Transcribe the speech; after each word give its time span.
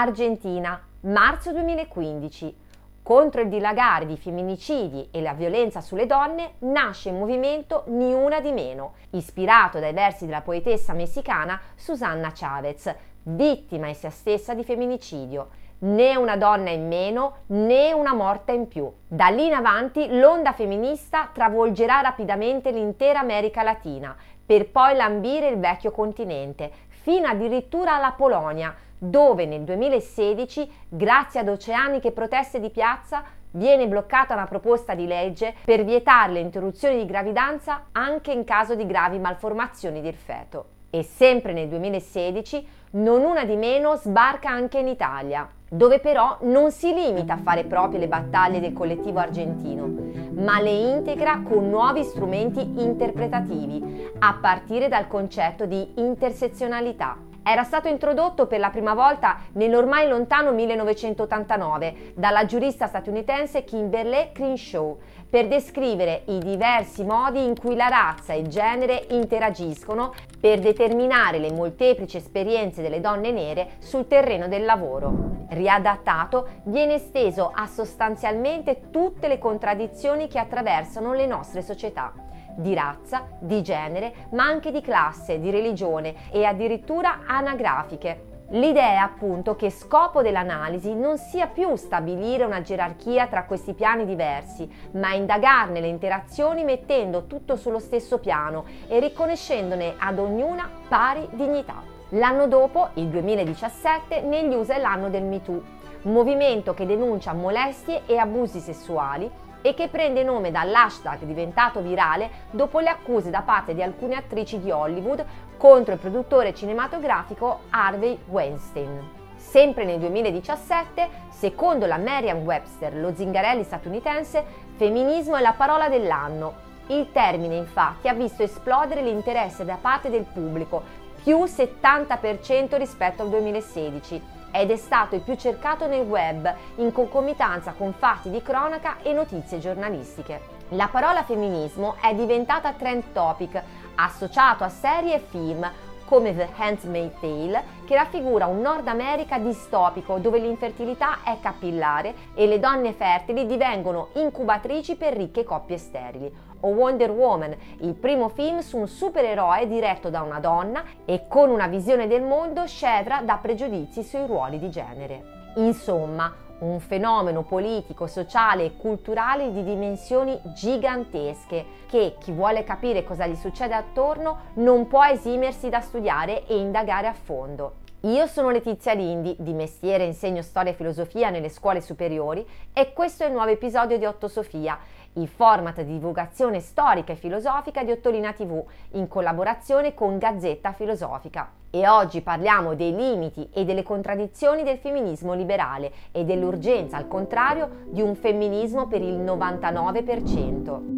Argentina, 0.00 0.80
marzo 1.00 1.50
2015. 1.50 2.56
Contro 3.02 3.40
il 3.40 3.48
dilagare 3.48 4.06
di 4.06 4.16
femminicidi 4.16 5.08
e 5.10 5.20
la 5.20 5.32
violenza 5.32 5.80
sulle 5.80 6.06
donne 6.06 6.52
nasce 6.60 7.08
il 7.08 7.16
movimento 7.16 7.82
Ni 7.86 8.12
una 8.12 8.40
di 8.40 8.52
meno, 8.52 8.92
ispirato 9.10 9.80
dai 9.80 9.92
versi 9.92 10.24
della 10.24 10.42
poetessa 10.42 10.92
messicana 10.92 11.60
Susanna 11.74 12.30
Chavez, 12.32 12.94
vittima 13.24 13.88
essa 13.88 14.10
stessa 14.10 14.54
di 14.54 14.62
femminicidio. 14.62 15.48
Né 15.80 16.14
una 16.14 16.36
donna 16.36 16.70
in 16.70 16.86
meno 16.86 17.38
né 17.46 17.92
una 17.92 18.14
morta 18.14 18.52
in 18.52 18.68
più. 18.68 18.88
Da 19.08 19.30
lì 19.30 19.46
in 19.46 19.54
avanti 19.54 20.16
l'onda 20.16 20.52
femminista 20.52 21.30
travolgerà 21.32 22.02
rapidamente 22.02 22.70
l'intera 22.70 23.18
America 23.18 23.64
Latina, 23.64 24.16
per 24.46 24.70
poi 24.70 24.94
lambire 24.94 25.48
il 25.48 25.58
vecchio 25.58 25.90
continente, 25.90 26.70
fino 26.86 27.26
addirittura 27.26 27.96
alla 27.96 28.12
Polonia, 28.12 28.72
dove 28.98 29.46
nel 29.46 29.62
2016, 29.62 30.70
grazie 30.88 31.40
ad 31.40 31.48
oceaniche 31.48 32.12
proteste 32.12 32.60
di 32.60 32.70
piazza, 32.70 33.22
viene 33.52 33.88
bloccata 33.88 34.34
una 34.34 34.46
proposta 34.46 34.94
di 34.94 35.06
legge 35.06 35.54
per 35.64 35.84
vietare 35.84 36.32
le 36.32 36.40
interruzioni 36.40 36.96
di 36.96 37.06
gravidanza 37.06 37.86
anche 37.92 38.32
in 38.32 38.44
caso 38.44 38.74
di 38.74 38.86
gravi 38.86 39.18
malformazioni 39.18 40.00
del 40.00 40.14
feto. 40.14 40.76
E 40.90 41.02
sempre 41.02 41.52
nel 41.52 41.68
2016, 41.68 42.66
non 42.92 43.22
una 43.22 43.44
di 43.44 43.56
meno 43.56 43.96
sbarca 43.96 44.50
anche 44.50 44.78
in 44.78 44.88
Italia, 44.88 45.46
dove 45.68 46.00
però 46.00 46.38
non 46.42 46.70
si 46.72 46.94
limita 46.94 47.34
a 47.34 47.38
fare 47.38 47.64
proprie 47.64 48.00
le 48.00 48.08
battaglie 48.08 48.60
del 48.60 48.72
collettivo 48.72 49.18
argentino, 49.18 49.86
ma 50.32 50.60
le 50.60 50.70
integra 50.70 51.42
con 51.42 51.68
nuovi 51.68 52.04
strumenti 52.04 52.60
interpretativi, 52.80 54.10
a 54.18 54.38
partire 54.40 54.88
dal 54.88 55.06
concetto 55.06 55.66
di 55.66 55.92
intersezionalità 55.96 57.27
era 57.50 57.62
stato 57.62 57.88
introdotto 57.88 58.46
per 58.46 58.60
la 58.60 58.68
prima 58.68 58.92
volta 58.92 59.38
nell'ormai 59.52 60.06
lontano 60.06 60.52
1989 60.52 62.12
dalla 62.14 62.44
giurista 62.44 62.86
statunitense 62.86 63.64
Kimberly 63.64 64.32
Crenshaw 64.32 64.98
per 65.30 65.48
descrivere 65.48 66.24
i 66.26 66.38
diversi 66.40 67.04
modi 67.04 67.42
in 67.42 67.58
cui 67.58 67.74
la 67.74 67.88
razza 67.88 68.34
e 68.34 68.40
il 68.40 68.48
genere 68.48 69.06
interagiscono 69.10 70.12
per 70.38 70.58
determinare 70.58 71.38
le 71.38 71.50
molteplici 71.50 72.18
esperienze 72.18 72.82
delle 72.82 73.00
donne 73.00 73.30
nere 73.30 73.68
sul 73.78 74.06
terreno 74.06 74.46
del 74.46 74.66
lavoro. 74.66 75.46
Riadattato, 75.48 76.48
viene 76.64 76.94
esteso 76.94 77.50
a 77.54 77.66
sostanzialmente 77.66 78.90
tutte 78.90 79.26
le 79.26 79.38
contraddizioni 79.38 80.28
che 80.28 80.38
attraversano 80.38 81.14
le 81.14 81.24
nostre 81.24 81.62
società 81.62 82.12
di 82.58 82.74
razza, 82.74 83.26
di 83.38 83.62
genere, 83.62 84.12
ma 84.32 84.44
anche 84.44 84.72
di 84.72 84.80
classe, 84.80 85.38
di 85.38 85.50
religione 85.50 86.14
e 86.30 86.44
addirittura 86.44 87.20
anagrafiche. 87.24 88.26
L'idea 88.52 88.92
è 88.92 88.96
appunto 88.96 89.54
che 89.56 89.70
scopo 89.70 90.22
dell'analisi 90.22 90.94
non 90.94 91.18
sia 91.18 91.46
più 91.48 91.76
stabilire 91.76 92.44
una 92.44 92.62
gerarchia 92.62 93.26
tra 93.26 93.44
questi 93.44 93.74
piani 93.74 94.06
diversi, 94.06 94.68
ma 94.92 95.12
indagarne 95.12 95.80
le 95.80 95.86
interazioni 95.86 96.64
mettendo 96.64 97.26
tutto 97.26 97.56
sullo 97.56 97.78
stesso 97.78 98.18
piano 98.18 98.64
e 98.88 98.98
riconoscendone 99.00 99.94
ad 99.98 100.18
ognuna 100.18 100.68
pari 100.88 101.28
dignità. 101.32 101.82
L'anno 102.12 102.48
dopo, 102.48 102.88
il 102.94 103.08
2017, 103.08 104.22
negli 104.22 104.54
USA 104.54 104.76
è 104.76 104.80
l'anno 104.80 105.10
del 105.10 105.24
MeToo, 105.24 105.62
movimento 106.02 106.72
che 106.72 106.86
denuncia 106.86 107.34
molestie 107.34 108.02
e 108.06 108.16
abusi 108.16 108.60
sessuali 108.60 109.30
e 109.68 109.74
che 109.74 109.88
prende 109.88 110.22
nome 110.22 110.50
dall'hashtag 110.50 111.24
diventato 111.24 111.82
virale 111.82 112.30
dopo 112.50 112.78
le 112.78 112.88
accuse 112.88 113.28
da 113.28 113.42
parte 113.42 113.74
di 113.74 113.82
alcune 113.82 114.16
attrici 114.16 114.58
di 114.58 114.70
Hollywood 114.70 115.22
contro 115.58 115.92
il 115.92 116.00
produttore 116.00 116.54
cinematografico 116.54 117.64
Harvey 117.68 118.18
Weinstein. 118.28 119.16
Sempre 119.36 119.84
nel 119.84 119.98
2017, 119.98 121.08
secondo 121.28 121.84
la 121.84 121.98
Merriam-Webster, 121.98 122.96
lo 122.96 123.12
zingarelli 123.14 123.62
statunitense, 123.62 124.42
femminismo 124.76 125.36
è 125.36 125.42
la 125.42 125.52
parola 125.54 125.90
dell'anno. 125.90 126.66
Il 126.86 127.12
termine 127.12 127.56
infatti 127.56 128.08
ha 128.08 128.14
visto 128.14 128.42
esplodere 128.42 129.02
l'interesse 129.02 129.66
da 129.66 129.76
parte 129.78 130.08
del 130.08 130.24
pubblico, 130.24 130.82
più 131.22 131.44
70% 131.44 132.78
rispetto 132.78 133.20
al 133.20 133.28
2016 133.28 134.36
ed 134.50 134.70
è 134.70 134.76
stato 134.76 135.14
il 135.14 135.20
più 135.20 135.34
cercato 135.36 135.86
nel 135.86 136.06
web 136.06 136.52
in 136.76 136.92
concomitanza 136.92 137.72
con 137.72 137.92
fatti 137.92 138.30
di 138.30 138.42
cronaca 138.42 138.96
e 139.02 139.12
notizie 139.12 139.58
giornalistiche. 139.58 140.56
La 140.70 140.88
parola 140.88 141.22
femminismo 141.22 141.96
è 142.00 142.14
diventata 142.14 142.72
trend 142.72 143.12
topic, 143.12 143.62
associato 143.94 144.64
a 144.64 144.68
serie 144.68 145.14
e 145.14 145.18
film 145.20 145.70
come 146.04 146.34
The 146.34 146.48
Handmaid's 146.56 147.20
Tale, 147.20 147.64
che 147.84 147.94
raffigura 147.94 148.46
un 148.46 148.60
Nord 148.60 148.88
America 148.88 149.38
distopico 149.38 150.18
dove 150.18 150.38
l'infertilità 150.38 151.18
è 151.22 151.38
capillare 151.40 152.14
e 152.34 152.46
le 152.46 152.58
donne 152.58 152.94
fertili 152.94 153.46
divengono 153.46 154.08
incubatrici 154.14 154.96
per 154.96 155.14
ricche 155.14 155.44
coppie 155.44 155.76
sterili, 155.76 156.32
o 156.60 156.68
Wonder 156.68 157.10
Woman, 157.10 157.56
il 157.80 157.94
primo 157.94 158.28
film 158.28 158.60
su 158.60 158.76
un 158.76 158.88
supereroe 158.88 159.66
diretto 159.66 160.10
da 160.10 160.22
una 160.22 160.40
donna 160.40 160.82
e 161.04 161.24
con 161.28 161.50
una 161.50 161.66
visione 161.66 162.06
del 162.06 162.22
mondo 162.22 162.66
scevra 162.66 163.22
da 163.22 163.36
pregiudizi 163.36 164.02
sui 164.02 164.26
ruoli 164.26 164.58
di 164.58 164.70
genere. 164.70 165.36
Insomma, 165.56 166.32
un 166.60 166.80
fenomeno 166.80 167.42
politico, 167.42 168.06
sociale 168.06 168.64
e 168.64 168.76
culturale 168.76 169.52
di 169.52 169.62
dimensioni 169.62 170.38
gigantesche 170.54 171.64
che 171.86 172.16
chi 172.18 172.32
vuole 172.32 172.64
capire 172.64 173.04
cosa 173.04 173.26
gli 173.26 173.36
succede 173.36 173.74
attorno 173.74 174.38
non 174.54 174.88
può 174.88 175.04
esimersi 175.04 175.68
da 175.68 175.80
studiare 175.80 176.46
e 176.46 176.58
indagare 176.58 177.06
a 177.06 177.12
fondo. 177.12 177.86
Io 178.02 178.28
sono 178.28 178.50
Letizia 178.50 178.92
Lindi, 178.92 179.34
di 179.40 179.52
mestiere 179.52 180.04
insegno 180.04 180.40
storia 180.42 180.70
e 180.70 180.74
filosofia 180.74 181.30
nelle 181.30 181.48
scuole 181.48 181.80
superiori 181.80 182.46
e 182.72 182.92
questo 182.92 183.24
è 183.24 183.26
il 183.26 183.32
nuovo 183.32 183.50
episodio 183.50 183.98
di 183.98 184.04
Otto 184.04 184.28
Sofia, 184.28 184.78
il 185.14 185.28
format 185.28 185.82
di 185.82 185.92
divulgazione 185.92 186.60
storica 186.60 187.12
e 187.12 187.16
filosofica 187.16 187.82
di 187.82 187.90
Ottolina 187.90 188.32
TV 188.32 188.62
in 188.92 189.08
collaborazione 189.08 189.94
con 189.94 190.18
Gazzetta 190.18 190.72
Filosofica. 190.72 191.50
E 191.70 191.86
oggi 191.86 192.22
parliamo 192.22 192.74
dei 192.74 192.94
limiti 192.94 193.48
e 193.52 193.64
delle 193.64 193.82
contraddizioni 193.82 194.62
del 194.62 194.78
femminismo 194.78 195.34
liberale 195.34 195.92
e 196.12 196.24
dell'urgenza, 196.24 196.96
al 196.96 197.08
contrario, 197.08 197.84
di 197.88 198.00
un 198.00 198.14
femminismo 198.14 198.86
per 198.86 199.02
il 199.02 199.18
99%. 199.18 200.96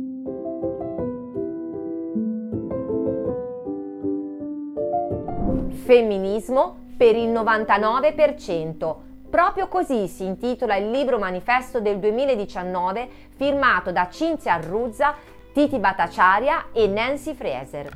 Femminismo 5.84 6.76
per 6.96 7.16
il 7.16 7.30
99%. 7.30 9.09
Proprio 9.30 9.68
così 9.68 10.08
si 10.08 10.24
intitola 10.24 10.74
il 10.74 10.90
libro 10.90 11.16
manifesto 11.16 11.80
del 11.80 12.00
2019 12.00 13.08
firmato 13.36 13.92
da 13.92 14.08
Cinzia 14.10 14.54
Arruzza, 14.54 15.14
Titi 15.52 15.78
Bhattacharya 15.78 16.66
e 16.72 16.88
Nancy 16.88 17.34
Fraser. 17.34 17.88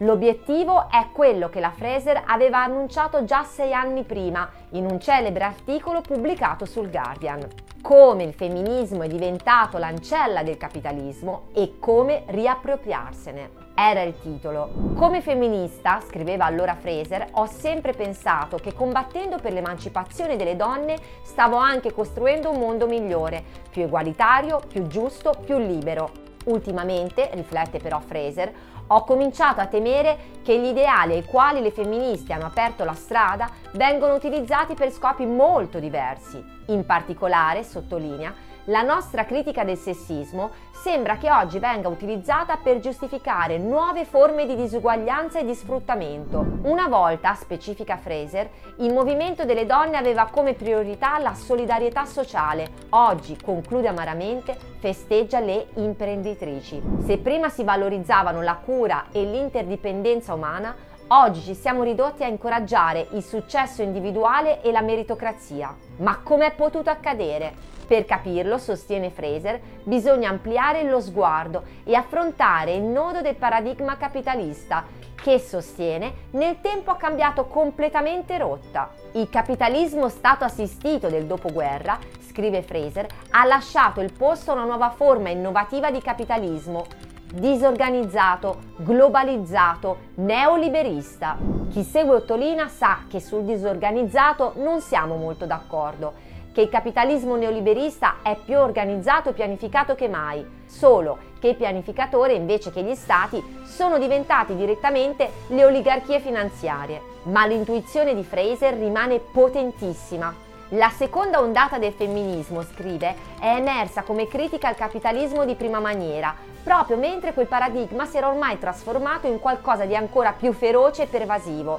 L'obiettivo 0.00 0.90
è 0.90 1.06
quello 1.10 1.48
che 1.48 1.60
la 1.60 1.70
Fraser 1.70 2.24
aveva 2.26 2.62
annunciato 2.62 3.24
già 3.24 3.42
sei 3.42 3.72
anni 3.72 4.02
prima 4.02 4.46
in 4.72 4.84
un 4.84 5.00
celebre 5.00 5.44
articolo 5.44 6.02
pubblicato 6.02 6.66
sul 6.66 6.90
Guardian. 6.90 7.48
Come 7.80 8.24
il 8.24 8.34
femminismo 8.34 9.02
è 9.02 9.08
diventato 9.08 9.78
l'ancella 9.78 10.42
del 10.42 10.58
capitalismo 10.58 11.44
e 11.54 11.76
come 11.78 12.24
riappropriarsene 12.26 13.61
era 13.74 14.02
il 14.02 14.18
titolo. 14.18 14.70
Come 14.94 15.20
femminista, 15.20 16.00
scriveva 16.06 16.44
allora 16.44 16.74
Fraser, 16.74 17.28
ho 17.32 17.46
sempre 17.46 17.92
pensato 17.92 18.56
che 18.56 18.74
combattendo 18.74 19.38
per 19.38 19.52
l'emancipazione 19.52 20.36
delle 20.36 20.56
donne 20.56 20.96
stavo 21.22 21.56
anche 21.56 21.92
costruendo 21.92 22.50
un 22.50 22.58
mondo 22.58 22.86
migliore, 22.86 23.42
più 23.70 23.82
egualitario, 23.82 24.60
più 24.66 24.86
giusto, 24.86 25.34
più 25.44 25.58
libero. 25.58 26.10
Ultimamente, 26.44 27.30
riflette 27.32 27.78
però 27.78 28.00
Fraser, 28.00 28.52
ho 28.88 29.04
cominciato 29.04 29.60
a 29.60 29.66
temere 29.66 30.18
che 30.42 30.58
gli 30.58 30.66
ideali 30.66 31.14
ai 31.14 31.24
quali 31.24 31.62
le 31.62 31.70
femministe 31.70 32.32
hanno 32.32 32.46
aperto 32.46 32.84
la 32.84 32.94
strada 32.94 33.48
vengono 33.72 34.14
utilizzati 34.14 34.74
per 34.74 34.90
scopi 34.90 35.24
molto 35.24 35.78
diversi. 35.78 36.44
In 36.66 36.84
particolare, 36.84 37.62
sottolinea, 37.62 38.34
la 38.66 38.82
nostra 38.82 39.24
critica 39.24 39.64
del 39.64 39.76
sessismo 39.76 40.50
sembra 40.70 41.16
che 41.16 41.30
oggi 41.30 41.58
venga 41.58 41.88
utilizzata 41.88 42.56
per 42.56 42.80
giustificare 42.80 43.58
nuove 43.58 44.04
forme 44.04 44.46
di 44.46 44.54
disuguaglianza 44.54 45.38
e 45.38 45.44
di 45.44 45.54
sfruttamento. 45.54 46.44
Una 46.62 46.88
volta, 46.88 47.34
specifica 47.34 47.96
Fraser, 47.96 48.48
il 48.78 48.92
movimento 48.92 49.44
delle 49.44 49.66
donne 49.66 49.96
aveva 49.96 50.28
come 50.30 50.54
priorità 50.54 51.18
la 51.18 51.34
solidarietà 51.34 52.04
sociale. 52.04 52.70
Oggi, 52.90 53.36
conclude 53.40 53.88
amaramente, 53.88 54.56
festeggia 54.78 55.40
le 55.40 55.68
imprenditrici. 55.74 56.80
Se 57.04 57.18
prima 57.18 57.48
si 57.48 57.64
valorizzavano 57.64 58.42
la 58.42 58.56
cura 58.56 59.06
e 59.12 59.24
l'interdipendenza 59.24 60.34
umana, 60.34 60.74
Oggi 61.14 61.42
ci 61.42 61.54
siamo 61.54 61.82
ridotti 61.82 62.24
a 62.24 62.26
incoraggiare 62.26 63.08
il 63.10 63.22
successo 63.22 63.82
individuale 63.82 64.62
e 64.62 64.72
la 64.72 64.80
meritocrazia. 64.80 65.76
Ma 65.98 66.20
com'è 66.22 66.54
potuto 66.54 66.88
accadere? 66.88 67.52
Per 67.86 68.06
capirlo, 68.06 68.56
sostiene 68.56 69.10
Fraser, 69.10 69.60
bisogna 69.82 70.30
ampliare 70.30 70.84
lo 70.84 71.02
sguardo 71.02 71.64
e 71.84 71.94
affrontare 71.94 72.72
il 72.72 72.84
nodo 72.84 73.20
del 73.20 73.34
paradigma 73.34 73.98
capitalista 73.98 74.86
che 75.14 75.38
sostiene 75.38 76.14
nel 76.30 76.62
tempo 76.62 76.90
ha 76.90 76.96
cambiato 76.96 77.44
completamente 77.44 78.38
rotta. 78.38 78.88
Il 79.12 79.28
capitalismo 79.28 80.08
stato 80.08 80.44
assistito 80.44 81.10
del 81.10 81.26
dopoguerra, 81.26 81.98
scrive 82.26 82.62
Fraser, 82.62 83.06
ha 83.32 83.44
lasciato 83.44 84.00
il 84.00 84.14
posto 84.14 84.50
a 84.50 84.54
una 84.54 84.64
nuova 84.64 84.88
forma 84.88 85.28
innovativa 85.28 85.90
di 85.90 86.00
capitalismo, 86.00 86.86
disorganizzato, 87.32 88.58
globalizzato, 88.76 89.96
neoliberista. 90.16 91.36
Chi 91.70 91.82
segue 91.82 92.16
Ottolina 92.16 92.68
sa 92.68 93.04
che 93.08 93.20
sul 93.20 93.44
disorganizzato 93.44 94.52
non 94.56 94.80
siamo 94.80 95.16
molto 95.16 95.46
d'accordo 95.46 96.30
che 96.52 96.60
il 96.60 96.68
capitalismo 96.68 97.34
neoliberista 97.36 98.16
è 98.22 98.36
più 98.36 98.58
organizzato 98.58 99.30
e 99.30 99.32
pianificato 99.32 99.94
che 99.94 100.06
mai, 100.06 100.46
solo 100.66 101.30
che 101.40 101.48
i 101.48 101.54
pianificatori 101.54 102.36
invece 102.36 102.70
che 102.70 102.82
gli 102.82 102.94
stati 102.94 103.42
sono 103.64 103.98
diventati 103.98 104.54
direttamente 104.54 105.30
le 105.48 105.64
oligarchie 105.64 106.20
finanziarie. 106.20 107.00
Ma 107.24 107.46
l'intuizione 107.46 108.14
di 108.14 108.22
Fraser 108.22 108.74
rimane 108.74 109.18
potentissima. 109.18 110.41
La 110.74 110.88
seconda 110.88 111.38
ondata 111.38 111.76
del 111.76 111.92
femminismo, 111.92 112.62
scrive, 112.62 113.14
è 113.38 113.56
emersa 113.56 114.04
come 114.04 114.26
critica 114.26 114.68
al 114.68 114.74
capitalismo 114.74 115.44
di 115.44 115.54
prima 115.54 115.80
maniera, 115.80 116.34
proprio 116.62 116.96
mentre 116.96 117.34
quel 117.34 117.46
paradigma 117.46 118.06
si 118.06 118.16
era 118.16 118.28
ormai 118.28 118.58
trasformato 118.58 119.26
in 119.26 119.38
qualcosa 119.38 119.84
di 119.84 119.94
ancora 119.94 120.32
più 120.32 120.54
feroce 120.54 121.02
e 121.02 121.06
pervasivo. 121.08 121.78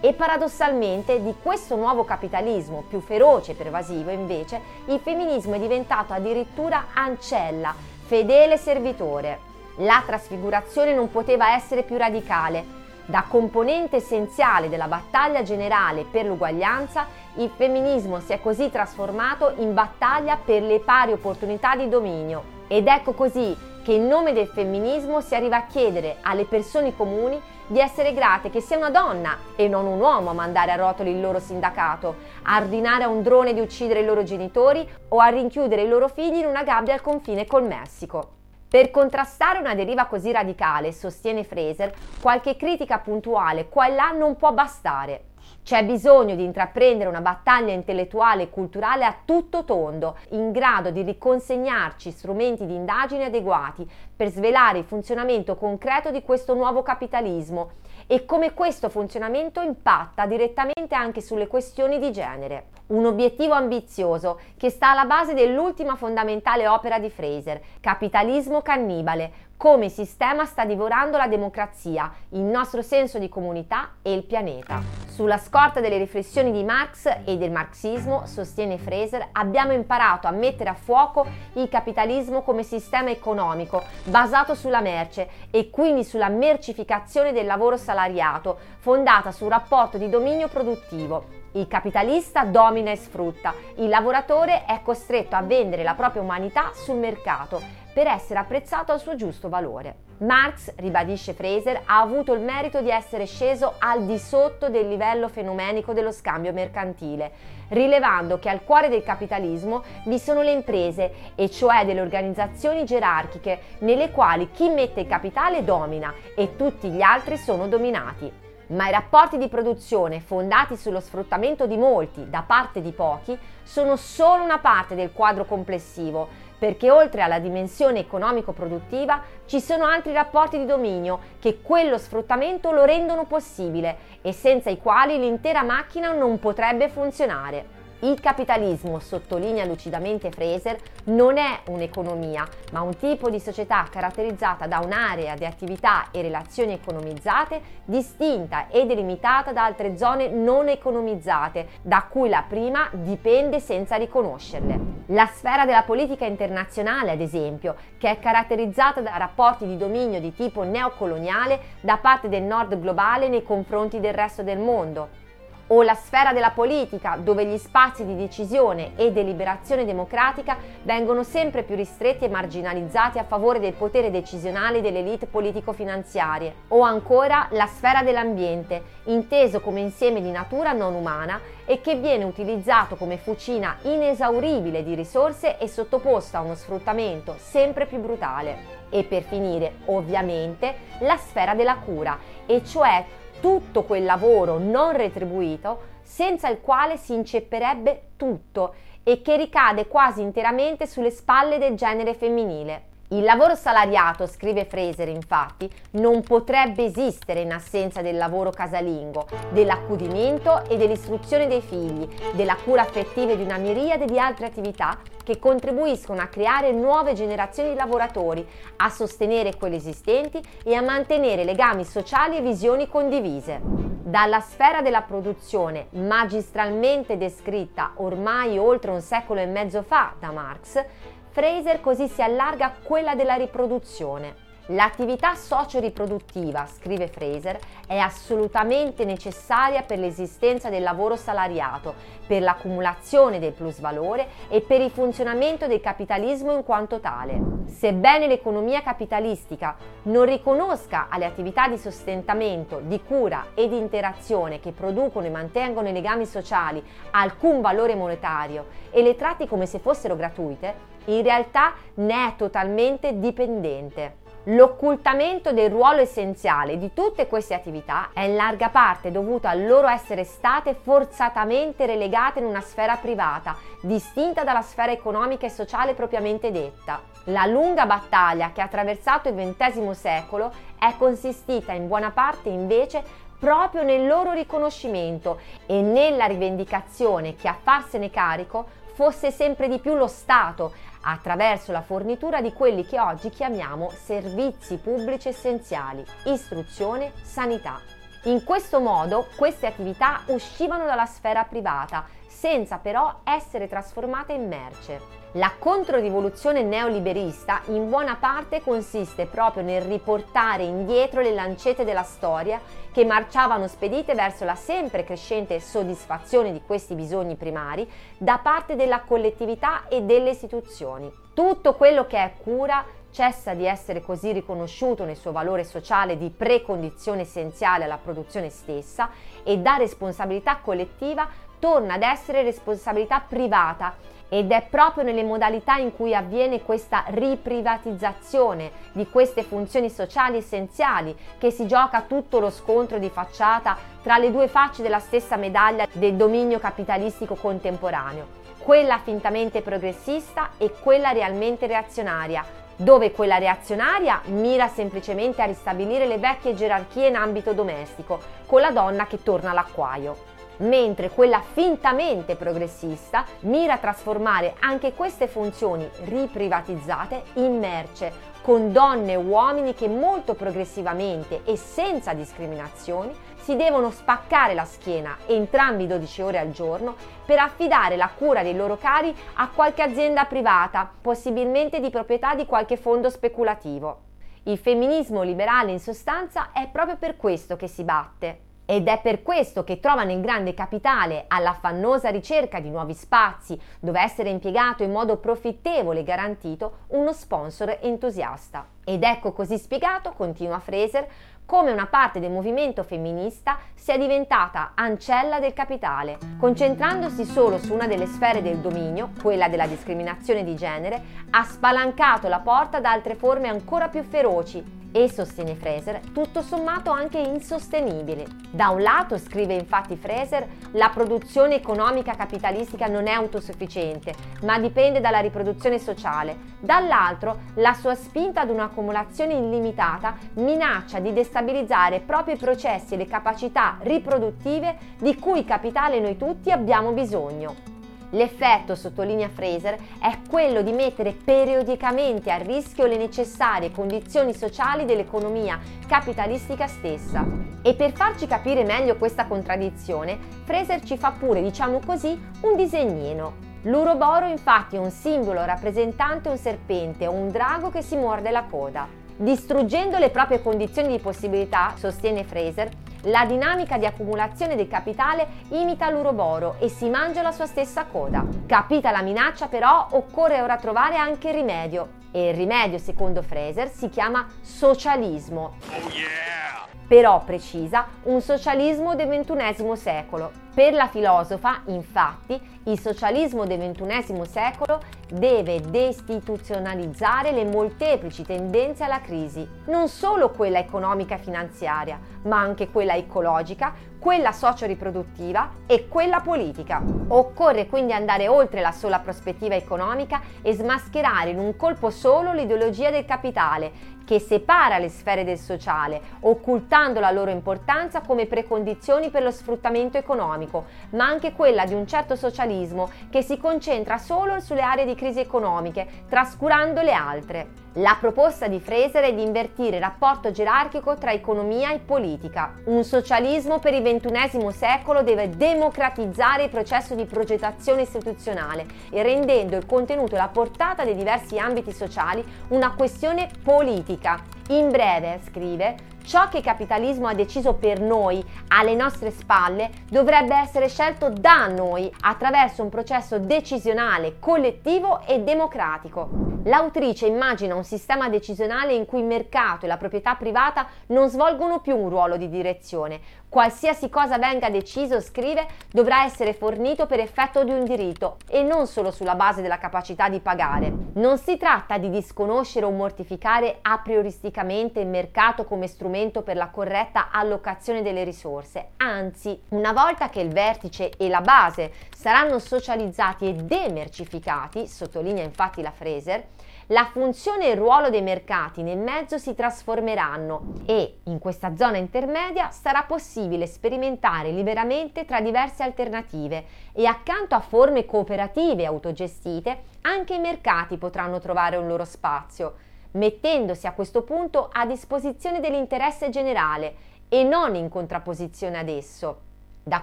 E 0.00 0.14
paradossalmente 0.14 1.22
di 1.22 1.34
questo 1.42 1.76
nuovo 1.76 2.04
capitalismo 2.04 2.84
più 2.88 3.00
feroce 3.00 3.52
e 3.52 3.56
pervasivo 3.56 4.08
invece 4.08 4.58
il 4.86 5.00
femminismo 5.00 5.56
è 5.56 5.58
diventato 5.58 6.14
addirittura 6.14 6.86
ancella, 6.94 7.74
fedele 8.06 8.56
servitore. 8.56 9.38
La 9.80 10.02
trasfigurazione 10.06 10.94
non 10.94 11.10
poteva 11.10 11.54
essere 11.54 11.82
più 11.82 11.98
radicale. 11.98 12.79
Da 13.10 13.24
componente 13.26 13.96
essenziale 13.96 14.68
della 14.68 14.86
battaglia 14.86 15.42
generale 15.42 16.04
per 16.08 16.26
l'uguaglianza, 16.26 17.08
il 17.38 17.50
femminismo 17.50 18.20
si 18.20 18.32
è 18.32 18.40
così 18.40 18.70
trasformato 18.70 19.54
in 19.56 19.74
battaglia 19.74 20.36
per 20.36 20.62
le 20.62 20.78
pari 20.78 21.10
opportunità 21.10 21.74
di 21.74 21.88
dominio. 21.88 22.58
Ed 22.68 22.86
ecco 22.86 23.12
così 23.12 23.56
che 23.82 23.94
in 23.94 24.06
nome 24.06 24.32
del 24.32 24.46
femminismo 24.46 25.20
si 25.22 25.34
arriva 25.34 25.56
a 25.56 25.66
chiedere 25.66 26.18
alle 26.20 26.44
persone 26.44 26.94
comuni 26.94 27.40
di 27.66 27.80
essere 27.80 28.14
grate 28.14 28.48
che 28.48 28.60
sia 28.60 28.76
una 28.76 28.90
donna 28.90 29.36
e 29.56 29.66
non 29.66 29.86
un 29.86 29.98
uomo 29.98 30.30
a 30.30 30.34
mandare 30.34 30.70
a 30.70 30.76
rotoli 30.76 31.10
il 31.10 31.20
loro 31.20 31.40
sindacato, 31.40 32.14
a 32.42 32.58
ordinare 32.58 33.02
a 33.02 33.08
un 33.08 33.22
drone 33.22 33.54
di 33.54 33.60
uccidere 33.60 34.02
i 34.02 34.04
loro 34.04 34.22
genitori 34.22 34.88
o 35.08 35.18
a 35.18 35.26
rinchiudere 35.26 35.82
i 35.82 35.88
loro 35.88 36.06
figli 36.06 36.36
in 36.36 36.46
una 36.46 36.62
gabbia 36.62 36.94
al 36.94 37.02
confine 37.02 37.44
col 37.44 37.64
Messico. 37.64 38.38
Per 38.70 38.92
contrastare 38.92 39.58
una 39.58 39.74
deriva 39.74 40.04
così 40.04 40.30
radicale, 40.30 40.92
sostiene 40.92 41.42
Fraser, 41.42 41.92
qualche 42.20 42.54
critica 42.54 42.98
puntuale 42.98 43.68
qua 43.68 43.88
e 43.88 43.94
là 43.96 44.12
non 44.12 44.36
può 44.36 44.52
bastare. 44.52 45.24
C'è 45.64 45.84
bisogno 45.84 46.36
di 46.36 46.44
intraprendere 46.44 47.08
una 47.08 47.20
battaglia 47.20 47.72
intellettuale 47.72 48.44
e 48.44 48.50
culturale 48.50 49.04
a 49.04 49.16
tutto 49.24 49.64
tondo, 49.64 50.18
in 50.28 50.52
grado 50.52 50.92
di 50.92 51.02
riconsegnarci 51.02 52.12
strumenti 52.12 52.64
di 52.64 52.76
indagine 52.76 53.24
adeguati 53.24 53.90
per 54.14 54.28
svelare 54.28 54.78
il 54.78 54.84
funzionamento 54.84 55.56
concreto 55.56 56.12
di 56.12 56.22
questo 56.22 56.54
nuovo 56.54 56.84
capitalismo 56.84 57.72
e 58.06 58.24
come 58.24 58.54
questo 58.54 58.88
funzionamento 58.88 59.60
impatta 59.60 60.26
direttamente 60.26 60.94
anche 60.94 61.20
sulle 61.20 61.48
questioni 61.48 61.98
di 61.98 62.12
genere. 62.12 62.79
Un 62.90 63.06
obiettivo 63.06 63.54
ambizioso 63.54 64.40
che 64.56 64.68
sta 64.68 64.90
alla 64.90 65.04
base 65.04 65.32
dell'ultima 65.32 65.94
fondamentale 65.94 66.66
opera 66.66 66.98
di 66.98 67.08
Fraser, 67.08 67.60
Capitalismo 67.78 68.62
cannibale, 68.62 69.48
come 69.56 69.88
sistema 69.88 70.44
sta 70.44 70.64
divorando 70.64 71.16
la 71.16 71.28
democrazia, 71.28 72.12
il 72.30 72.40
nostro 72.40 72.82
senso 72.82 73.20
di 73.20 73.28
comunità 73.28 73.90
e 74.02 74.12
il 74.12 74.24
pianeta. 74.24 74.82
Sulla 75.06 75.38
scorta 75.38 75.78
delle 75.78 75.98
riflessioni 75.98 76.50
di 76.50 76.64
Marx 76.64 77.06
e 77.24 77.36
del 77.36 77.52
marxismo, 77.52 78.26
sostiene 78.26 78.76
Fraser, 78.76 79.28
abbiamo 79.32 79.70
imparato 79.70 80.26
a 80.26 80.32
mettere 80.32 80.70
a 80.70 80.74
fuoco 80.74 81.24
il 81.52 81.68
capitalismo 81.68 82.42
come 82.42 82.64
sistema 82.64 83.10
economico 83.10 83.84
basato 84.04 84.56
sulla 84.56 84.80
merce 84.80 85.28
e 85.52 85.70
quindi 85.70 86.02
sulla 86.02 86.28
mercificazione 86.28 87.32
del 87.32 87.46
lavoro 87.46 87.76
salariato, 87.76 88.58
fondata 88.80 89.30
sul 89.30 89.48
rapporto 89.48 89.96
di 89.96 90.08
dominio 90.08 90.48
produttivo. 90.48 91.39
Il 91.54 91.66
capitalista 91.66 92.44
domina 92.44 92.92
e 92.92 92.96
sfrutta, 92.96 93.52
il 93.78 93.88
lavoratore 93.88 94.64
è 94.66 94.82
costretto 94.84 95.34
a 95.34 95.42
vendere 95.42 95.82
la 95.82 95.94
propria 95.94 96.22
umanità 96.22 96.70
sul 96.74 96.96
mercato 96.96 97.60
per 97.92 98.06
essere 98.06 98.38
apprezzato 98.38 98.92
al 98.92 99.00
suo 99.00 99.16
giusto 99.16 99.48
valore. 99.48 100.08
Marx, 100.18 100.72
ribadisce 100.76 101.32
Fraser, 101.32 101.82
ha 101.86 102.00
avuto 102.00 102.34
il 102.34 102.40
merito 102.40 102.80
di 102.82 102.90
essere 102.90 103.26
sceso 103.26 103.74
al 103.78 104.04
di 104.04 104.16
sotto 104.16 104.68
del 104.68 104.86
livello 104.86 105.26
fenomenico 105.26 105.92
dello 105.92 106.12
scambio 106.12 106.52
mercantile, 106.52 107.32
rilevando 107.70 108.38
che 108.38 108.48
al 108.48 108.62
cuore 108.62 108.88
del 108.88 109.02
capitalismo 109.02 109.82
vi 110.04 110.20
sono 110.20 110.42
le 110.42 110.52
imprese, 110.52 111.34
e 111.34 111.50
cioè 111.50 111.84
delle 111.84 112.00
organizzazioni 112.00 112.84
gerarchiche 112.84 113.58
nelle 113.80 114.12
quali 114.12 114.52
chi 114.52 114.68
mette 114.68 115.00
il 115.00 115.08
capitale 115.08 115.64
domina 115.64 116.14
e 116.36 116.54
tutti 116.54 116.90
gli 116.90 117.02
altri 117.02 117.36
sono 117.36 117.66
dominati 117.66 118.49
ma 118.70 118.88
i 118.88 118.92
rapporti 118.92 119.38
di 119.38 119.48
produzione 119.48 120.20
fondati 120.20 120.76
sullo 120.76 121.00
sfruttamento 121.00 121.66
di 121.66 121.76
molti 121.76 122.28
da 122.28 122.42
parte 122.46 122.80
di 122.80 122.92
pochi 122.92 123.38
sono 123.62 123.96
solo 123.96 124.42
una 124.42 124.58
parte 124.58 124.94
del 124.94 125.12
quadro 125.12 125.44
complessivo, 125.44 126.28
perché 126.58 126.90
oltre 126.90 127.22
alla 127.22 127.38
dimensione 127.38 128.00
economico-produttiva 128.00 129.22
ci 129.46 129.60
sono 129.60 129.86
altri 129.86 130.12
rapporti 130.12 130.58
di 130.58 130.66
dominio 130.66 131.20
che 131.40 131.60
quello 131.62 131.98
sfruttamento 131.98 132.70
lo 132.70 132.84
rendono 132.84 133.24
possibile 133.24 134.18
e 134.22 134.32
senza 134.32 134.70
i 134.70 134.78
quali 134.78 135.18
l'intera 135.18 135.62
macchina 135.62 136.12
non 136.12 136.38
potrebbe 136.38 136.88
funzionare. 136.88 137.79
Il 138.02 138.18
capitalismo, 138.18 138.98
sottolinea 138.98 139.66
lucidamente 139.66 140.30
Fraser, 140.30 140.78
non 141.04 141.36
è 141.36 141.60
un'economia, 141.66 142.48
ma 142.72 142.80
un 142.80 142.96
tipo 142.96 143.28
di 143.28 143.38
società 143.38 143.86
caratterizzata 143.90 144.66
da 144.66 144.78
un'area 144.78 145.34
di 145.34 145.44
attività 145.44 146.06
e 146.10 146.22
relazioni 146.22 146.72
economizzate 146.72 147.60
distinta 147.84 148.68
e 148.68 148.86
delimitata 148.86 149.52
da 149.52 149.66
altre 149.66 149.98
zone 149.98 150.28
non 150.28 150.68
economizzate, 150.68 151.68
da 151.82 152.06
cui 152.08 152.30
la 152.30 152.42
prima 152.48 152.88
dipende 152.90 153.60
senza 153.60 153.96
riconoscerle. 153.96 154.78
La 155.08 155.26
sfera 155.26 155.66
della 155.66 155.82
politica 155.82 156.24
internazionale, 156.24 157.10
ad 157.10 157.20
esempio, 157.20 157.76
che 157.98 158.08
è 158.08 158.18
caratterizzata 158.18 159.02
da 159.02 159.18
rapporti 159.18 159.66
di 159.66 159.76
dominio 159.76 160.20
di 160.20 160.32
tipo 160.32 160.62
neocoloniale 160.62 161.60
da 161.82 161.98
parte 161.98 162.30
del 162.30 162.44
nord 162.44 162.80
globale 162.80 163.28
nei 163.28 163.42
confronti 163.42 164.00
del 164.00 164.14
resto 164.14 164.42
del 164.42 164.58
mondo, 164.58 165.28
o 165.72 165.82
la 165.82 165.94
sfera 165.94 166.32
della 166.32 166.50
politica, 166.50 167.16
dove 167.20 167.44
gli 167.44 167.56
spazi 167.56 168.04
di 168.04 168.16
decisione 168.16 168.92
e 168.96 169.12
deliberazione 169.12 169.84
democratica 169.84 170.56
vengono 170.82 171.22
sempre 171.22 171.62
più 171.62 171.76
ristretti 171.76 172.24
e 172.24 172.28
marginalizzati 172.28 173.18
a 173.18 173.24
favore 173.24 173.60
del 173.60 173.74
potere 173.74 174.10
decisionale 174.10 174.80
delle 174.80 175.00
elite 175.00 175.26
politico-finanziarie, 175.26 176.54
o 176.68 176.80
ancora 176.80 177.48
la 177.50 177.66
sfera 177.66 178.02
dell'ambiente, 178.02 178.82
inteso 179.04 179.60
come 179.60 179.80
insieme 179.80 180.20
di 180.20 180.30
natura 180.30 180.72
non 180.72 180.94
umana 180.94 181.40
e 181.64 181.80
che 181.80 181.94
viene 181.94 182.24
utilizzato 182.24 182.96
come 182.96 183.16
fucina 183.16 183.76
inesauribile 183.82 184.82
di 184.82 184.94
risorse 184.94 185.58
e 185.58 185.68
sottoposto 185.68 186.36
a 186.36 186.40
uno 186.40 186.56
sfruttamento 186.56 187.36
sempre 187.38 187.86
più 187.86 187.98
brutale. 187.98 188.78
E 188.90 189.04
per 189.04 189.22
finire, 189.22 189.74
ovviamente, 189.84 190.74
la 191.00 191.16
sfera 191.16 191.54
della 191.54 191.76
cura, 191.76 192.18
e 192.44 192.64
cioè 192.64 193.04
tutto 193.40 193.82
quel 193.84 194.04
lavoro 194.04 194.58
non 194.58 194.92
retribuito 194.92 195.88
senza 196.02 196.48
il 196.48 196.60
quale 196.60 196.96
si 196.96 197.14
incepperebbe 197.14 198.10
tutto 198.16 198.74
e 199.02 199.22
che 199.22 199.36
ricade 199.36 199.86
quasi 199.86 200.20
interamente 200.20 200.86
sulle 200.86 201.10
spalle 201.10 201.58
del 201.58 201.74
genere 201.74 202.14
femminile. 202.14 202.89
Il 203.12 203.24
lavoro 203.24 203.56
salariato, 203.56 204.28
scrive 204.28 204.66
Fraser 204.66 205.08
infatti, 205.08 205.68
non 205.94 206.22
potrebbe 206.22 206.84
esistere 206.84 207.40
in 207.40 207.50
assenza 207.50 208.02
del 208.02 208.16
lavoro 208.16 208.50
casalingo, 208.50 209.26
dell'accudimento 209.50 210.64
e 210.68 210.76
dell'istruzione 210.76 211.48
dei 211.48 211.60
figli, 211.60 212.06
della 212.34 212.54
cura 212.54 212.82
affettiva 212.82 213.32
e 213.32 213.36
di 213.36 213.42
una 213.42 213.56
miriade 213.56 214.04
di 214.04 214.16
altre 214.16 214.46
attività 214.46 214.96
che 215.24 215.40
contribuiscono 215.40 216.20
a 216.20 216.28
creare 216.28 216.70
nuove 216.70 217.14
generazioni 217.14 217.70
di 217.70 217.74
lavoratori, 217.74 218.46
a 218.76 218.88
sostenere 218.88 219.56
quelle 219.56 219.74
esistenti 219.74 220.40
e 220.62 220.74
a 220.74 220.80
mantenere 220.80 221.42
legami 221.42 221.84
sociali 221.84 222.36
e 222.36 222.42
visioni 222.42 222.86
condivise. 222.88 223.60
Dalla 223.60 224.40
sfera 224.40 224.82
della 224.82 225.02
produzione, 225.02 225.88
magistralmente 225.90 227.16
descritta 227.16 227.92
ormai 227.96 228.56
oltre 228.56 228.92
un 228.92 229.00
secolo 229.00 229.40
e 229.40 229.46
mezzo 229.46 229.82
fa 229.82 230.14
da 230.16 230.30
Marx, 230.30 230.84
Fraser 231.32 231.80
così 231.80 232.08
si 232.08 232.22
allarga 232.22 232.66
a 232.66 232.74
quella 232.82 233.14
della 233.14 233.34
riproduzione. 233.34 234.49
L'attività 234.72 235.34
socio-riproduttiva, 235.34 236.64
scrive 236.64 237.08
Fraser, 237.08 237.58
è 237.88 237.98
assolutamente 237.98 239.04
necessaria 239.04 239.82
per 239.82 239.98
l'esistenza 239.98 240.68
del 240.68 240.84
lavoro 240.84 241.16
salariato, 241.16 241.92
per 242.24 242.40
l'accumulazione 242.40 243.40
del 243.40 243.50
plusvalore 243.50 244.28
e 244.48 244.60
per 244.60 244.80
il 244.80 244.92
funzionamento 244.92 245.66
del 245.66 245.80
capitalismo 245.80 246.52
in 246.52 246.62
quanto 246.62 247.00
tale. 247.00 247.40
Sebbene 247.66 248.28
l'economia 248.28 248.80
capitalistica 248.80 249.74
non 250.02 250.24
riconosca 250.24 251.08
alle 251.10 251.24
attività 251.24 251.66
di 251.66 251.76
sostentamento, 251.76 252.80
di 252.80 253.02
cura 253.02 253.46
e 253.54 253.68
di 253.68 253.76
interazione 253.76 254.60
che 254.60 254.70
producono 254.70 255.26
e 255.26 255.30
mantengono 255.30 255.88
i 255.88 255.92
legami 255.92 256.26
sociali 256.26 256.80
alcun 257.10 257.60
valore 257.60 257.96
monetario 257.96 258.66
e 258.92 259.02
le 259.02 259.16
tratti 259.16 259.48
come 259.48 259.66
se 259.66 259.80
fossero 259.80 260.14
gratuite, 260.14 260.88
in 261.06 261.22
realtà 261.22 261.72
ne 261.94 262.28
è 262.28 262.36
totalmente 262.36 263.18
dipendente. 263.18 264.19
L'occultamento 264.44 265.52
del 265.52 265.68
ruolo 265.68 266.00
essenziale 266.00 266.78
di 266.78 266.94
tutte 266.94 267.26
queste 267.26 267.52
attività 267.52 268.08
è 268.14 268.22
in 268.22 268.36
larga 268.36 268.70
parte 268.70 269.10
dovuto 269.10 269.48
al 269.48 269.66
loro 269.66 269.86
essere 269.86 270.24
state 270.24 270.74
forzatamente 270.74 271.84
relegate 271.84 272.38
in 272.38 272.46
una 272.46 272.62
sfera 272.62 272.96
privata, 272.96 273.54
distinta 273.82 274.42
dalla 274.42 274.62
sfera 274.62 274.92
economica 274.92 275.44
e 275.44 275.50
sociale 275.50 275.92
propriamente 275.92 276.50
detta. 276.50 277.02
La 277.24 277.44
lunga 277.44 277.84
battaglia 277.84 278.50
che 278.52 278.62
ha 278.62 278.64
attraversato 278.64 279.28
il 279.28 279.34
XX 279.34 279.90
secolo 279.90 280.50
è 280.78 280.94
consistita 280.96 281.72
in 281.72 281.86
buona 281.86 282.10
parte 282.10 282.48
invece 282.48 283.04
proprio 283.38 283.82
nel 283.82 284.06
loro 284.06 284.32
riconoscimento 284.32 285.38
e 285.66 285.82
nella 285.82 286.24
rivendicazione 286.24 287.36
che 287.36 287.46
a 287.46 287.56
farsene 287.62 288.08
carico 288.08 288.66
fosse 288.94 289.30
sempre 289.30 289.68
di 289.68 289.78
più 289.78 289.94
lo 289.94 290.06
Stato 290.06 290.72
attraverso 291.02 291.72
la 291.72 291.82
fornitura 291.82 292.40
di 292.40 292.52
quelli 292.52 292.84
che 292.84 292.98
oggi 292.98 293.30
chiamiamo 293.30 293.90
servizi 293.90 294.76
pubblici 294.76 295.28
essenziali, 295.28 296.04
istruzione, 296.24 297.12
sanità. 297.22 297.80
In 298.24 298.44
questo 298.44 298.80
modo 298.80 299.26
queste 299.36 299.66
attività 299.66 300.22
uscivano 300.26 300.84
dalla 300.84 301.06
sfera 301.06 301.44
privata, 301.44 302.04
senza 302.26 302.78
però 302.78 303.20
essere 303.24 303.68
trasformate 303.68 304.32
in 304.32 304.46
merce. 304.46 305.19
La 305.34 305.52
controrivoluzione 305.56 306.64
neoliberista 306.64 307.60
in 307.66 307.88
buona 307.88 308.16
parte 308.16 308.60
consiste 308.62 309.26
proprio 309.26 309.62
nel 309.62 309.82
riportare 309.82 310.64
indietro 310.64 311.20
le 311.20 311.32
lancette 311.32 311.84
della 311.84 312.02
storia 312.02 312.60
che 312.90 313.04
marciavano 313.04 313.68
spedite 313.68 314.16
verso 314.16 314.44
la 314.44 314.56
sempre 314.56 315.04
crescente 315.04 315.60
soddisfazione 315.60 316.50
di 316.52 316.60
questi 316.66 316.96
bisogni 316.96 317.36
primari 317.36 317.88
da 318.18 318.38
parte 318.38 318.74
della 318.74 319.02
collettività 319.02 319.86
e 319.86 320.02
delle 320.02 320.30
istituzioni. 320.30 321.08
Tutto 321.32 321.74
quello 321.74 322.08
che 322.08 322.16
è 322.16 322.32
cura 322.42 322.84
cessa 323.12 323.54
di 323.54 323.66
essere 323.66 324.02
così 324.02 324.32
riconosciuto 324.32 325.04
nel 325.04 325.16
suo 325.16 325.30
valore 325.30 325.62
sociale 325.62 326.18
di 326.18 326.30
precondizione 326.30 327.20
essenziale 327.20 327.84
alla 327.84 327.98
produzione 327.98 328.50
stessa 328.50 329.10
e 329.44 329.58
da 329.58 329.76
responsabilità 329.76 330.56
collettiva 330.56 331.28
torna 331.60 331.94
ad 331.94 332.02
essere 332.02 332.42
responsabilità 332.42 333.20
privata 333.20 333.94
ed 334.30 334.52
è 334.52 334.64
proprio 334.70 335.02
nelle 335.02 335.24
modalità 335.24 335.74
in 335.76 335.94
cui 335.94 336.14
avviene 336.14 336.62
questa 336.62 337.04
riprivatizzazione 337.08 338.70
di 338.92 339.06
queste 339.08 339.42
funzioni 339.42 339.90
sociali 339.90 340.38
essenziali 340.38 341.14
che 341.36 341.50
si 341.50 341.66
gioca 341.66 342.02
tutto 342.02 342.38
lo 342.38 342.48
scontro 342.48 342.98
di 342.98 343.10
facciata 343.10 343.76
tra 344.02 344.18
le 344.18 344.30
due 344.30 344.46
facce 344.46 344.82
della 344.82 345.00
stessa 345.00 345.36
medaglia 345.36 345.86
del 345.92 346.14
dominio 346.14 346.60
capitalistico 346.60 347.34
contemporaneo, 347.34 348.38
quella 348.58 348.98
fintamente 348.98 349.62
progressista 349.62 350.50
e 350.58 350.70
quella 350.80 351.10
realmente 351.10 351.66
reazionaria, 351.66 352.44
dove 352.76 353.10
quella 353.10 353.38
reazionaria 353.38 354.20
mira 354.26 354.68
semplicemente 354.68 355.42
a 355.42 355.46
ristabilire 355.46 356.06
le 356.06 356.18
vecchie 356.18 356.54
gerarchie 356.54 357.08
in 357.08 357.16
ambito 357.16 357.52
domestico, 357.52 358.20
con 358.46 358.60
la 358.60 358.70
donna 358.70 359.06
che 359.06 359.22
torna 359.22 359.50
all'acquaio 359.50 360.29
mentre 360.60 361.10
quella 361.10 361.40
fintamente 361.40 362.36
progressista 362.36 363.24
mira 363.40 363.74
a 363.74 363.78
trasformare 363.78 364.54
anche 364.60 364.92
queste 364.94 365.28
funzioni 365.28 365.88
riprivatizzate 366.04 367.22
in 367.34 367.58
merce, 367.58 368.28
con 368.42 368.72
donne 368.72 369.12
e 369.12 369.16
uomini 369.16 369.74
che 369.74 369.88
molto 369.88 370.34
progressivamente 370.34 371.42
e 371.44 371.56
senza 371.56 372.14
discriminazioni 372.14 373.12
si 373.42 373.56
devono 373.56 373.90
spaccare 373.90 374.54
la 374.54 374.64
schiena 374.64 375.16
entrambi 375.26 375.86
12 375.86 376.22
ore 376.22 376.38
al 376.38 376.50
giorno 376.50 376.94
per 377.24 377.38
affidare 377.38 377.96
la 377.96 378.10
cura 378.14 378.42
dei 378.42 378.54
loro 378.54 378.76
cari 378.76 379.14
a 379.34 379.48
qualche 379.48 379.82
azienda 379.82 380.24
privata, 380.24 380.90
possibilmente 381.00 381.80
di 381.80 381.90
proprietà 381.90 382.34
di 382.34 382.46
qualche 382.46 382.76
fondo 382.76 383.08
speculativo. 383.10 384.08
Il 384.44 384.58
femminismo 384.58 385.22
liberale 385.22 385.70
in 385.70 385.80
sostanza 385.80 386.52
è 386.52 386.68
proprio 386.68 386.96
per 386.96 387.16
questo 387.16 387.56
che 387.56 387.68
si 387.68 387.84
batte, 387.84 388.40
ed 388.70 388.86
è 388.86 389.00
per 389.00 389.24
questo 389.24 389.64
che 389.64 389.80
trova 389.80 390.04
nel 390.04 390.20
grande 390.20 390.54
capitale, 390.54 391.24
all'affannosa 391.26 392.08
ricerca 392.08 392.60
di 392.60 392.70
nuovi 392.70 392.94
spazi 392.94 393.60
dove 393.80 394.00
essere 394.00 394.30
impiegato 394.30 394.84
in 394.84 394.92
modo 394.92 395.16
profittevole 395.16 395.98
e 395.98 396.04
garantito, 396.04 396.84
uno 396.90 397.12
sponsor 397.12 397.78
entusiasta. 397.80 398.64
Ed 398.84 399.02
ecco 399.02 399.32
così 399.32 399.58
spiegato, 399.58 400.12
continua 400.12 400.60
Fraser, 400.60 401.04
come 401.44 401.72
una 401.72 401.86
parte 401.86 402.20
del 402.20 402.30
movimento 402.30 402.84
femminista 402.84 403.58
sia 403.74 403.98
diventata 403.98 404.70
ancella 404.76 405.40
del 405.40 405.52
capitale, 405.52 406.16
concentrandosi 406.38 407.24
solo 407.24 407.58
su 407.58 407.74
una 407.74 407.88
delle 407.88 408.06
sfere 408.06 408.40
del 408.40 408.58
dominio, 408.58 409.10
quella 409.20 409.48
della 409.48 409.66
discriminazione 409.66 410.44
di 410.44 410.54
genere, 410.54 411.02
ha 411.30 411.42
spalancato 411.42 412.28
la 412.28 412.38
porta 412.38 412.76
ad 412.76 412.84
altre 412.84 413.16
forme 413.16 413.48
ancora 413.48 413.88
più 413.88 414.04
feroci 414.04 414.78
e, 414.92 415.08
sostiene 415.08 415.54
Fraser, 415.54 416.00
tutto 416.12 416.42
sommato 416.42 416.90
anche 416.90 417.18
insostenibili. 417.18 418.24
Da 418.50 418.70
un 418.70 418.82
lato, 418.82 419.18
scrive 419.18 419.54
infatti 419.54 419.96
Fraser, 419.96 420.46
la 420.72 420.90
produzione 420.90 421.56
economica 421.56 422.14
capitalistica 422.14 422.86
non 422.86 423.06
è 423.06 423.12
autosufficiente, 423.12 424.14
ma 424.42 424.58
dipende 424.58 425.00
dalla 425.00 425.20
riproduzione 425.20 425.78
sociale. 425.78 426.36
Dall'altro, 426.60 427.40
la 427.54 427.72
sua 427.74 427.94
spinta 427.94 428.42
ad 428.42 428.50
un'accumulazione 428.50 429.34
illimitata 429.34 430.16
minaccia 430.34 430.98
di 430.98 431.12
destabilizzare 431.12 432.00
proprio 432.00 432.34
i 432.34 432.38
processi 432.38 432.94
e 432.94 432.96
le 432.96 433.06
capacità 433.06 433.76
riproduttive 433.80 434.76
di 434.98 435.14
cui 435.16 435.44
capitale 435.44 436.00
noi 436.00 436.16
tutti 436.16 436.50
abbiamo 436.50 436.92
bisogno. 436.92 437.69
L'effetto, 438.10 438.74
sottolinea 438.74 439.28
Fraser, 439.28 439.78
è 440.00 440.18
quello 440.28 440.62
di 440.62 440.72
mettere 440.72 441.12
periodicamente 441.12 442.30
a 442.30 442.38
rischio 442.38 442.86
le 442.86 442.96
necessarie 442.96 443.70
condizioni 443.70 444.34
sociali 444.34 444.84
dell'economia 444.84 445.58
capitalistica 445.86 446.66
stessa. 446.66 447.24
E 447.62 447.74
per 447.74 447.92
farci 447.92 448.26
capire 448.26 448.64
meglio 448.64 448.96
questa 448.96 449.26
contraddizione, 449.26 450.18
Fraser 450.44 450.82
ci 450.82 450.96
fa 450.96 451.12
pure, 451.12 451.40
diciamo 451.40 451.80
così, 451.84 452.20
un 452.40 452.56
disegnino. 452.56 453.48
L'uroboro 453.64 454.26
infatti 454.26 454.76
è 454.76 454.78
un 454.78 454.90
simbolo 454.90 455.44
rappresentante 455.44 456.30
un 456.30 456.38
serpente 456.38 457.06
o 457.06 457.12
un 457.12 457.30
drago 457.30 457.70
che 457.70 457.82
si 457.82 457.94
morde 457.94 458.30
la 458.30 458.44
coda. 458.44 458.88
Distruggendo 459.16 459.98
le 459.98 460.08
proprie 460.08 460.40
condizioni 460.40 460.88
di 460.88 460.98
possibilità, 460.98 461.74
sostiene 461.76 462.24
Fraser, 462.24 462.70
la 463.04 463.24
dinamica 463.24 463.78
di 463.78 463.86
accumulazione 463.86 464.56
del 464.56 464.68
capitale 464.68 465.26
imita 465.50 465.90
l'uroboro 465.90 466.56
e 466.58 466.68
si 466.68 466.88
mangia 466.88 467.22
la 467.22 467.32
sua 467.32 467.46
stessa 467.46 467.84
coda. 467.84 468.26
Capita 468.46 468.90
la 468.90 469.02
minaccia 469.02 469.48
però 469.48 469.86
occorre 469.92 470.40
ora 470.40 470.56
trovare 470.56 470.96
anche 470.96 471.28
il 471.28 471.34
rimedio 471.34 471.99
e 472.12 472.28
il 472.28 472.34
rimedio 472.34 472.78
secondo 472.78 473.22
Fraser 473.22 473.68
si 473.68 473.88
chiama 473.88 474.26
socialismo. 474.40 475.56
Oh 475.68 475.88
yeah! 475.90 476.68
Però 476.90 477.22
precisa 477.22 477.86
un 478.04 478.20
socialismo 478.20 478.96
del 478.96 479.06
XXI 479.06 479.76
secolo. 479.76 480.32
Per 480.52 480.72
la 480.72 480.88
filosofa, 480.88 481.62
infatti, 481.66 482.40
il 482.64 482.80
socialismo 482.80 483.46
del 483.46 483.72
XXI 483.72 484.26
secolo 484.26 484.80
deve 485.08 485.60
deistituzionalizzare 485.60 487.30
le 487.30 487.44
molteplici 487.44 488.24
tendenze 488.24 488.82
alla 488.82 489.00
crisi, 489.00 489.48
non 489.66 489.88
solo 489.88 490.30
quella 490.30 490.58
economica 490.58 491.14
e 491.14 491.18
finanziaria, 491.18 492.00
ma 492.22 492.40
anche 492.40 492.68
quella 492.70 492.96
ecologica, 492.96 493.72
quella 494.00 494.32
socio-riproduttiva 494.32 495.50
e 495.66 495.86
quella 495.86 496.20
politica. 496.20 496.82
Occorre 497.08 497.66
quindi 497.66 497.92
andare 497.92 498.26
oltre 498.26 498.60
la 498.60 498.72
sola 498.72 498.98
prospettiva 498.98 499.54
economica 499.54 500.22
e 500.42 500.54
smascherare 500.54 501.30
in 501.30 501.38
un 501.38 501.54
colpo 501.54 501.90
solo 501.90 502.32
l'ideologia 502.32 502.90
del 502.90 503.04
capitale, 503.04 503.98
che 504.10 504.18
separa 504.18 504.78
le 504.78 504.88
sfere 504.88 505.22
del 505.22 505.38
sociale, 505.38 506.00
occultando 506.22 506.98
la 506.98 507.12
loro 507.12 507.30
importanza 507.30 508.00
come 508.00 508.26
precondizioni 508.26 509.08
per 509.08 509.22
lo 509.22 509.30
sfruttamento 509.30 509.98
economico, 509.98 510.64
ma 510.94 511.06
anche 511.06 511.30
quella 511.30 511.64
di 511.64 511.74
un 511.74 511.86
certo 511.86 512.16
socialismo 512.16 512.90
che 513.08 513.22
si 513.22 513.38
concentra 513.38 513.98
solo 513.98 514.40
sulle 514.40 514.62
aree 514.62 514.84
di 514.84 514.96
crisi 514.96 515.20
economiche, 515.20 516.06
trascurando 516.08 516.82
le 516.82 516.92
altre. 516.92 517.68
La 517.74 517.96
proposta 518.00 518.48
di 518.48 518.58
Fraser 518.58 519.04
è 519.04 519.14
di 519.14 519.22
invertire 519.22 519.76
il 519.76 519.82
rapporto 519.82 520.32
gerarchico 520.32 520.96
tra 520.96 521.12
economia 521.12 521.72
e 521.72 521.78
politica. 521.78 522.54
Un 522.64 522.82
socialismo 522.82 523.60
per 523.60 523.74
il 523.74 523.82
XXI 523.82 524.50
secolo 524.50 525.04
deve 525.04 525.30
democratizzare 525.30 526.42
il 526.42 526.50
processo 526.50 526.96
di 526.96 527.04
progettazione 527.04 527.82
istituzionale 527.82 528.66
e 528.90 529.04
rendendo 529.04 529.56
il 529.56 529.66
contenuto 529.66 530.16
e 530.16 530.18
la 530.18 530.26
portata 530.26 530.82
dei 530.82 530.96
diversi 530.96 531.38
ambiti 531.38 531.70
sociali 531.70 532.24
una 532.48 532.74
questione 532.74 533.30
politica 533.40 533.99
In 534.48 534.70
breve, 534.70 535.20
scrive, 535.26 535.76
ciò 536.04 536.28
che 536.28 536.38
il 536.38 536.42
capitalismo 536.42 537.06
ha 537.06 537.14
deciso 537.14 537.54
per 537.54 537.80
noi, 537.80 538.24
alle 538.48 538.74
nostre 538.74 539.10
spalle, 539.10 539.70
dovrebbe 539.88 540.34
essere 540.36 540.68
scelto 540.68 541.10
da 541.10 541.46
noi 541.46 541.90
attraverso 542.00 542.62
un 542.62 542.68
processo 542.68 543.18
decisionale, 543.18 544.18
collettivo 544.18 545.06
e 545.06 545.20
democratico. 545.20 546.29
L'autrice 546.44 547.06
immagina 547.06 547.54
un 547.54 547.64
sistema 547.64 548.08
decisionale 548.08 548.72
in 548.72 548.86
cui 548.86 549.00
il 549.00 549.04
mercato 549.04 549.66
e 549.66 549.68
la 549.68 549.76
proprietà 549.76 550.14
privata 550.14 550.66
non 550.86 551.10
svolgono 551.10 551.60
più 551.60 551.76
un 551.76 551.90
ruolo 551.90 552.16
di 552.16 552.30
direzione. 552.30 553.00
Qualsiasi 553.28 553.90
cosa 553.90 554.18
venga 554.18 554.48
deciso, 554.48 555.00
scrive, 555.00 555.46
dovrà 555.70 556.04
essere 556.04 556.32
fornito 556.32 556.86
per 556.86 556.98
effetto 556.98 557.44
di 557.44 557.52
un 557.52 557.64
diritto 557.64 558.16
e 558.26 558.42
non 558.42 558.66
solo 558.66 558.90
sulla 558.90 559.14
base 559.14 559.42
della 559.42 559.58
capacità 559.58 560.08
di 560.08 560.18
pagare. 560.18 560.72
Non 560.94 561.18
si 561.18 561.36
tratta 561.36 561.76
di 561.76 561.90
disconoscere 561.90 562.64
o 562.64 562.70
mortificare 562.70 563.58
a 563.60 563.78
prioristicamente 563.78 564.80
il 564.80 564.88
mercato 564.88 565.44
come 565.44 565.66
strumento 565.66 566.22
per 566.22 566.36
la 566.36 566.48
corretta 566.48 567.10
allocazione 567.12 567.82
delle 567.82 568.02
risorse, 568.02 568.70
anzi, 568.78 569.38
una 569.50 569.72
volta 569.72 570.08
che 570.08 570.20
il 570.20 570.32
vertice 570.32 570.90
e 570.96 571.08
la 571.08 571.20
base 571.20 571.70
saranno 571.94 572.38
socializzati 572.38 573.28
e 573.28 573.34
demercificati, 573.34 574.66
sottolinea 574.66 575.22
infatti 575.22 575.62
la 575.62 575.70
Fraser, 575.70 576.29
la 576.70 576.84
funzione 576.84 577.46
e 577.46 577.50
il 577.50 577.56
ruolo 577.56 577.90
dei 577.90 578.02
mercati 578.02 578.62
nel 578.62 578.78
mezzo 578.78 579.18
si 579.18 579.34
trasformeranno 579.34 580.52
e 580.66 581.00
in 581.04 581.18
questa 581.18 581.56
zona 581.56 581.78
intermedia 581.78 582.50
sarà 582.50 582.84
possibile 582.84 583.46
sperimentare 583.46 584.30
liberamente 584.30 585.04
tra 585.04 585.20
diverse 585.20 585.64
alternative 585.64 586.44
e 586.72 586.86
accanto 586.86 587.34
a 587.34 587.40
forme 587.40 587.86
cooperative 587.86 588.66
autogestite 588.66 589.62
anche 589.80 590.14
i 590.14 590.20
mercati 590.20 590.76
potranno 590.76 591.18
trovare 591.18 591.56
un 591.56 591.66
loro 591.66 591.84
spazio, 591.84 592.54
mettendosi 592.92 593.66
a 593.66 593.72
questo 593.72 594.02
punto 594.02 594.48
a 594.52 594.64
disposizione 594.64 595.40
dell'interesse 595.40 596.08
generale 596.08 596.74
e 597.08 597.24
non 597.24 597.56
in 597.56 597.68
contrapposizione 597.68 598.58
ad 598.58 598.68
esso. 598.68 599.29
Da 599.62 599.82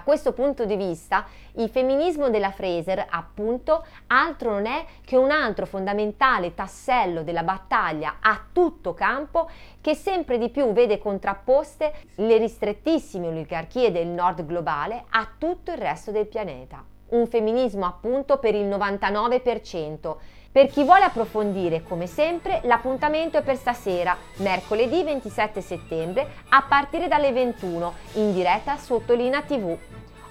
questo 0.00 0.32
punto 0.32 0.64
di 0.64 0.74
vista, 0.74 1.24
il 1.54 1.68
femminismo 1.68 2.30
della 2.30 2.50
Fraser, 2.50 3.06
appunto, 3.08 3.86
altro 4.08 4.50
non 4.50 4.66
è 4.66 4.84
che 5.04 5.16
un 5.16 5.30
altro 5.30 5.66
fondamentale 5.66 6.52
tassello 6.52 7.22
della 7.22 7.44
battaglia 7.44 8.16
a 8.20 8.42
tutto 8.52 8.92
campo 8.92 9.48
che 9.80 9.94
sempre 9.94 10.36
di 10.36 10.48
più 10.50 10.72
vede 10.72 10.98
contrapposte 10.98 11.94
le 12.16 12.38
ristrettissime 12.38 13.28
oligarchie 13.28 13.92
del 13.92 14.08
nord 14.08 14.44
globale 14.44 15.04
a 15.10 15.28
tutto 15.38 15.70
il 15.70 15.78
resto 15.78 16.10
del 16.10 16.26
pianeta. 16.26 16.84
Un 17.10 17.28
femminismo 17.28 17.86
appunto 17.86 18.38
per 18.38 18.56
il 18.56 18.66
99%. 18.66 20.16
Per 20.50 20.66
chi 20.68 20.82
vuole 20.82 21.04
approfondire, 21.04 21.82
come 21.82 22.06
sempre, 22.06 22.62
l'appuntamento 22.64 23.36
è 23.36 23.42
per 23.42 23.56
stasera, 23.56 24.16
mercoledì 24.36 25.04
27 25.04 25.60
settembre, 25.60 26.26
a 26.48 26.62
partire 26.62 27.06
dalle 27.06 27.32
21, 27.32 27.92
in 28.14 28.32
diretta 28.32 28.78
su 28.78 28.94
Ottolina 28.94 29.42
TV. 29.42 29.76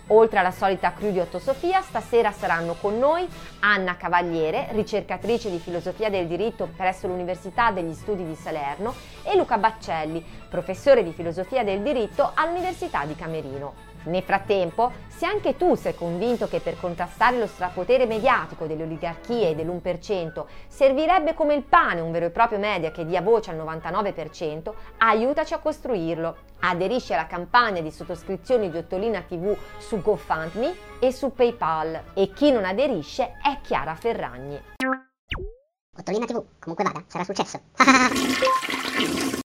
Oltre 0.08 0.40
alla 0.40 0.52
solita 0.52 0.92
crew 0.94 1.12
di 1.12 1.20
Otto 1.20 1.38
Sofia, 1.38 1.82
stasera 1.82 2.32
saranno 2.32 2.76
con 2.82 2.98
noi 2.98 3.28
Anna 3.60 3.96
Cavaliere, 3.96 4.70
ricercatrice 4.72 5.52
di 5.52 5.60
filosofia 5.60 6.10
del 6.10 6.26
diritto 6.26 6.68
presso 6.76 7.06
l'Università 7.08 7.70
degli 7.70 7.94
Studi 7.94 8.26
di 8.26 8.36
Salerno, 8.36 8.96
e 9.24 9.38
Luca 9.38 9.60
Baccelli, 9.60 10.26
professore 10.50 11.04
di 11.04 11.12
filosofia 11.12 11.64
del 11.64 11.82
diritto 11.82 12.32
all'Università 12.34 13.06
di 13.06 13.16
Camerino. 13.16 13.87
Nel 14.04 14.24
frattempo, 14.24 14.92
se 15.08 15.26
anche 15.26 15.58
tu 15.58 15.76
sei 15.76 15.96
convinto 15.96 16.48
che 16.48 16.60
per 16.60 16.80
contrastare 16.80 17.38
lo 17.40 17.48
strapotere 17.48 18.06
mediatico 18.06 18.66
delle 18.66 18.84
oligarchie 18.84 19.50
e 19.50 19.56
dell'1% 19.56 20.46
servirebbe 20.68 21.34
come 21.34 21.56
il 21.56 21.64
pane 21.64 22.00
un 22.00 22.12
vero 22.12 22.26
e 22.26 22.30
proprio 22.30 22.60
media 22.60 22.92
che 22.92 23.06
dia 23.06 23.22
voce 23.22 23.52
al 23.52 23.58
99%, 23.58 24.74
aiutaci 25.00 25.54
a 25.54 25.60
costruirlo. 25.60 26.38
Aderisci 26.60 27.14
alla 27.14 27.28
campagna 27.28 27.82
di 27.82 27.92
sottoscrizione 27.92 28.70
di 28.70 28.78
Ottolina 28.78 29.22
TV 29.22 29.56
su 29.78 30.02
GoFundMe 30.02 30.76
e 31.00 31.12
su 31.12 31.34
PayPal. 31.34 32.02
E 32.14 32.32
chi 32.34 32.52
non 32.52 32.66
aderisce 32.66 33.34
è 33.42 33.60
Chiara 33.62 33.96
Ferragni. 33.96 34.60
Ottolina 35.98 36.26
TV, 36.26 36.44
comunque 36.60 36.84
vada, 36.84 37.04
sarà 37.08 37.24
successo. 37.24 37.60